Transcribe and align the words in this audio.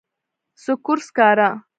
سکور، 0.63 0.97
سکارۀ 1.07 1.47